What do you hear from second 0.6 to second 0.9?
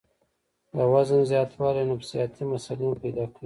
د